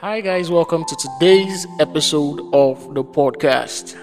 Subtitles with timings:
[0.00, 3.96] Hi, guys, welcome to today's episode of the podcast.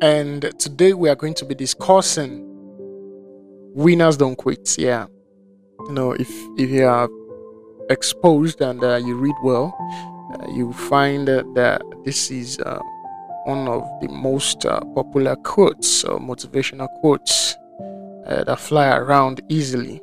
[0.00, 2.44] And today we are going to be discussing
[3.74, 4.78] winners don't quit.
[4.78, 5.06] Yeah,
[5.88, 7.08] you know, if if you are
[7.90, 9.76] exposed and uh, you read well,
[10.32, 12.78] uh, you find that, that this is uh,
[13.46, 17.56] one of the most uh, popular quotes or motivational quotes
[18.28, 20.00] uh, that fly around easily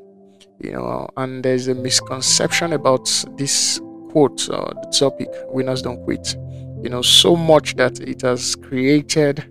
[0.63, 3.05] you know and there's a misconception about
[3.37, 6.35] this quote or the topic winners don't quit.
[6.81, 9.49] You know so much that it has created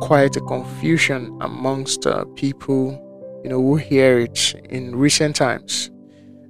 [0.00, 3.04] quite a confusion amongst uh, people
[3.44, 5.90] you know who hear it in recent times.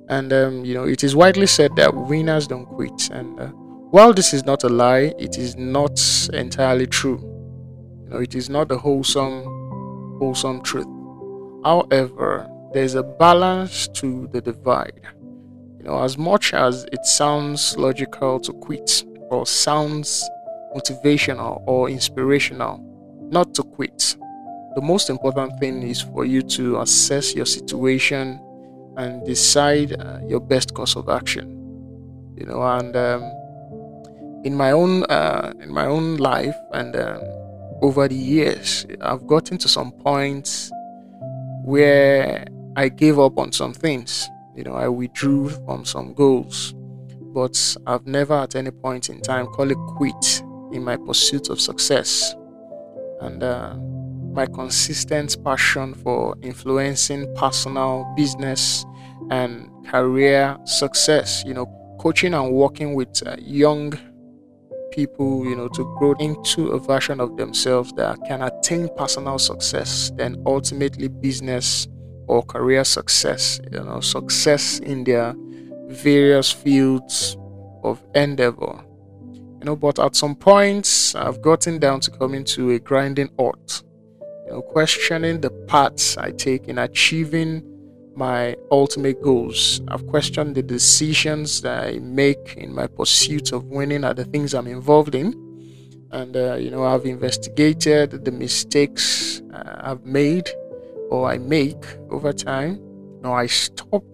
[0.09, 3.11] And um, you know it is widely said that winners don't quit.
[3.11, 3.49] And uh,
[3.91, 6.01] while this is not a lie it is not
[6.33, 7.19] entirely true.
[8.05, 9.45] You know it is not the wholesome
[10.19, 10.87] wholesome truth.
[11.65, 15.01] However there's a balance to the divide.
[15.79, 20.29] You know, as much as it sounds logical to quit or sounds
[20.77, 22.85] motivational or inspirational
[23.31, 24.17] not to quit,
[24.75, 28.41] the most important thing is for you to assess your situation
[28.97, 31.55] and decide uh, your best course of action.
[32.37, 33.23] You know, and um,
[34.45, 37.21] in my own uh, in my own life and um,
[37.83, 40.71] over the years, I've gotten to some points
[41.65, 42.47] where
[42.77, 44.29] I gave up on some things.
[44.55, 46.75] You know, I withdrew from some goals,
[47.35, 51.61] but I've never at any point in time called it quit in my pursuit of
[51.61, 52.35] success.
[53.21, 53.75] And uh,
[54.33, 58.85] my consistent passion for influencing personal, business,
[59.31, 61.67] and career success, you know,
[61.99, 63.93] coaching and working with uh, young
[64.93, 70.11] people, you know, to grow into a version of themselves that can attain personal success,
[70.17, 71.89] then ultimately business
[72.29, 75.35] or career success, you know, success in their
[75.89, 77.37] various fields
[77.83, 78.85] of endeavor.
[79.33, 83.83] You know, but at some points I've gotten down to coming to a grinding halt,
[84.47, 87.65] you know, questioning the paths I take in achieving
[88.15, 89.81] my ultimate goals.
[89.89, 94.55] I've questioned the decisions that I make in my pursuit of winning at the things
[94.55, 95.45] I'm involved in.
[96.11, 100.51] And, uh, you know, I've investigated the mistakes uh, I've made
[101.11, 102.81] or I make over time.
[103.23, 104.05] No, I stop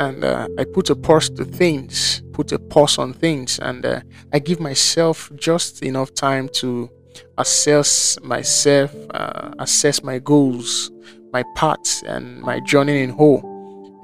[0.00, 4.00] and uh, I put a pause to things, put a pause on things, and uh,
[4.32, 6.90] I give myself just enough time to
[7.36, 10.90] assess myself, uh, assess my goals,
[11.34, 13.42] my paths, and my journey in whole.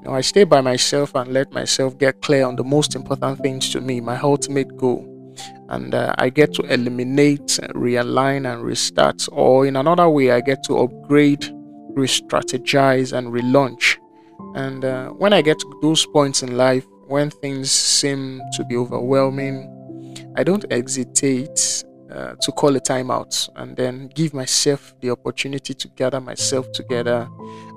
[0.00, 3.40] You know, I stay by myself and let myself get clear on the most important
[3.40, 5.12] things to me, my ultimate goal.
[5.70, 9.26] And uh, I get to eliminate, realign, and restart.
[9.32, 11.50] Or in another way, I get to upgrade
[11.96, 13.96] re strategize and relaunch.
[14.54, 18.76] And uh, when I get to those points in life, when things seem to be
[18.76, 19.72] overwhelming,
[20.36, 25.88] I don't hesitate uh, to call a timeout and then give myself the opportunity to
[25.88, 27.28] gather myself together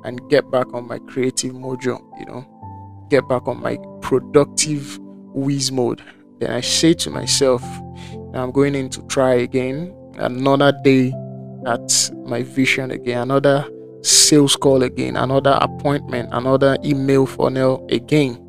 [0.03, 4.99] and get back on my creative mojo, you know, get back on my productive
[5.33, 6.01] whiz mode.
[6.39, 7.63] Then I say to myself,
[8.33, 11.13] I'm going in to try again, another day
[11.65, 13.67] at my vision again, another
[14.01, 18.43] sales call again, another appointment, another email funnel again,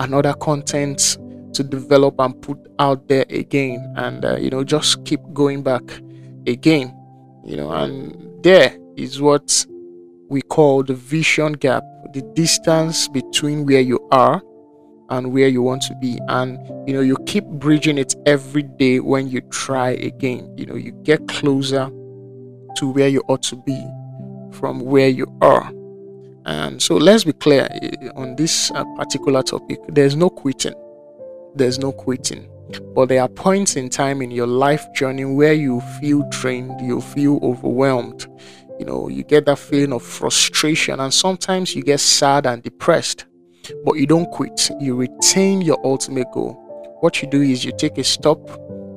[0.00, 1.18] another content
[1.54, 5.82] to develop and put out there again, and uh, you know, just keep going back
[6.46, 6.94] again,
[7.44, 9.66] you know, and there is what
[10.28, 14.42] we call the vision gap, the distance between where you are
[15.10, 16.18] and where you want to be.
[16.28, 16.58] And
[16.88, 20.52] you know you keep bridging it every day when you try again.
[20.56, 21.88] You know you get closer
[22.76, 23.78] to where you ought to be
[24.58, 25.70] from where you are.
[26.46, 29.80] And so let's be clear eh, on this uh, particular topic.
[29.88, 30.74] There's no quitting.
[31.54, 32.48] There's no quitting.
[32.94, 37.00] But there are points in time in your life journey where you feel drained, you
[37.00, 38.26] feel overwhelmed.
[38.78, 43.26] You know, you get that feeling of frustration, and sometimes you get sad and depressed.
[43.84, 46.52] But you don't quit, you retain your ultimate goal.
[47.00, 48.38] What you do is you take a stop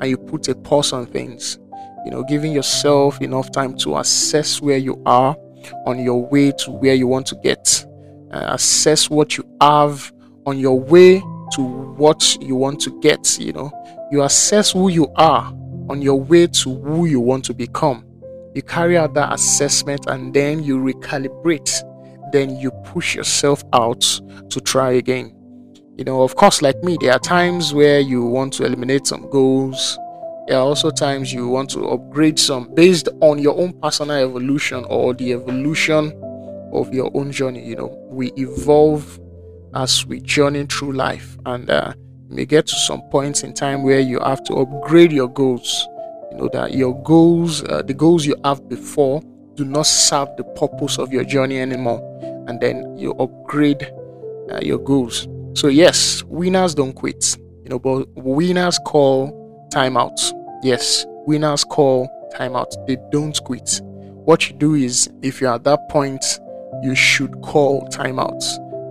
[0.02, 1.58] and you put a pause on things.
[2.06, 5.36] You know, giving yourself enough time to assess where you are
[5.86, 7.86] on your way to where you want to get.
[8.32, 10.12] Uh, assess what you have
[10.46, 11.20] on your way
[11.54, 13.40] to what you want to get.
[13.40, 13.72] You know,
[14.12, 15.54] you assess who you are
[15.90, 18.06] on your way to who you want to become.
[18.54, 21.84] You carry out that assessment and then you recalibrate.
[22.32, 25.36] Then you push yourself out to try again.
[25.98, 29.30] You know, of course, like me, there are times where you want to eliminate some
[29.30, 29.98] goals
[30.50, 34.84] there are also times you want to upgrade some based on your own personal evolution
[34.90, 36.12] or the evolution
[36.74, 37.64] of your own journey.
[37.64, 39.20] You know, we evolve
[39.76, 41.38] as we journey through life.
[41.46, 41.94] And uh,
[42.28, 45.88] you may get to some points in time where you have to upgrade your goals.
[46.32, 49.22] You know that your goals, uh, the goals you have before,
[49.54, 52.02] do not serve the purpose of your journey anymore.
[52.48, 53.84] And then you upgrade
[54.52, 55.28] uh, your goals.
[55.54, 57.38] So, yes, winners don't quit.
[57.62, 59.36] You know, but winners call
[59.72, 60.34] timeouts.
[60.62, 62.86] Yes, winners call timeout.
[62.86, 63.82] They don't quit.
[64.26, 66.24] What you do is, if you're at that point,
[66.84, 68.44] you should call timeout.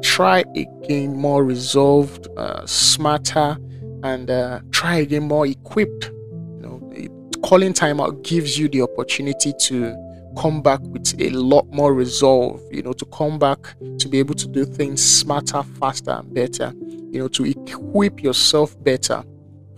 [0.02, 3.58] Try again more resolved, uh, smarter,
[4.02, 6.06] and uh, try again more equipped.
[6.06, 9.94] You know, calling timeout gives you the opportunity to
[10.38, 12.62] come back with a lot more resolve.
[12.70, 13.58] You know, to come back
[13.98, 16.72] to be able to do things smarter, faster, and better.
[17.10, 19.22] You know, to equip yourself better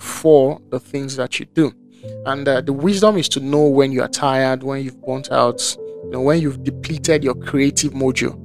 [0.00, 1.72] for the things that you do.
[2.26, 5.76] And uh, the wisdom is to know when you are tired, when you've burnt out,
[6.04, 8.38] you know, when you've depleted your creative mojo,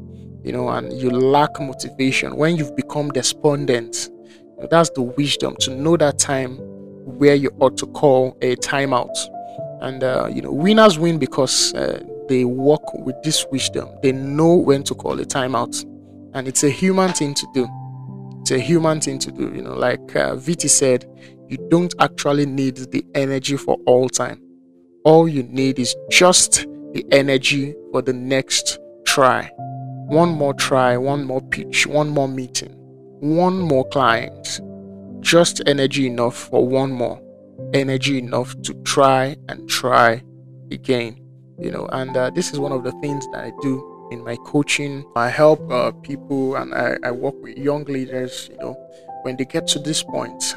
[0.46, 4.10] you know, and you lack motivation, when you've become despondent.
[4.12, 8.56] You know, that's the wisdom to know that time where you ought to call a
[8.58, 9.16] timeout.
[9.82, 13.90] And, uh, you know, winners win because uh, they work with this wisdom.
[14.02, 15.84] They know when to call a timeout.
[16.34, 17.68] And it's a human thing to do.
[18.46, 19.52] It's a human thing to do.
[19.56, 21.04] You know, like uh, Viti said,
[21.50, 24.40] you don't actually need the energy for all time.
[25.04, 28.78] All you need is just the energy for the next
[29.08, 29.50] try.
[30.10, 32.76] One more try, one more pitch, one more meeting,
[33.20, 34.62] one more client.
[35.22, 37.20] Just energy enough for one more.
[37.74, 40.22] Energy enough to try and try
[40.70, 41.20] again.
[41.58, 44.38] You know, and uh, this is one of the things that I do in my
[44.46, 45.06] coaching.
[45.16, 48.76] I help uh, people and I, I work with young leaders, you know,
[49.24, 50.56] when they get to this point,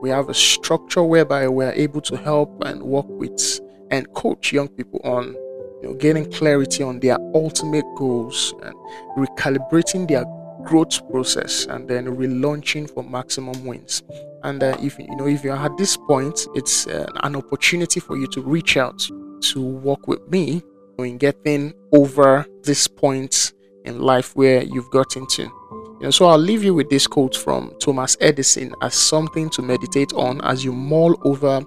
[0.00, 3.60] we have a structure whereby we're able to help and work with
[3.90, 5.34] and coach young people on
[5.82, 8.74] you know, getting clarity on their ultimate goals and
[9.16, 10.24] recalibrating their
[10.64, 14.02] growth process and then relaunching for maximum wins
[14.42, 18.16] and uh, if you know if you're at this point it's uh, an opportunity for
[18.16, 18.98] you to reach out
[19.40, 20.62] to work with me
[21.04, 23.52] in getting over this point
[23.84, 25.50] in life where you've gotten to
[25.98, 29.62] you know, so I'll leave you with this quote from Thomas Edison as something to
[29.62, 31.60] meditate on as you mull over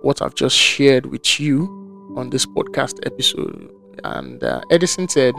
[0.00, 1.64] what I've just shared with you
[2.16, 3.70] on this podcast episode.
[4.02, 5.34] And uh, Edison said,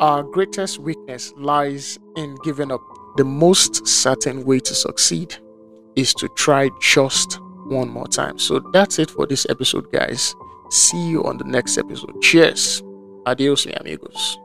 [0.00, 2.82] Our greatest weakness lies in giving up.
[3.16, 5.34] The most certain way to succeed
[5.96, 8.38] is to try just one more time.
[8.38, 10.34] So that's it for this episode, guys.
[10.70, 12.20] See you on the next episode.
[12.22, 12.82] Cheers.
[13.26, 14.38] Adios, mi amigos.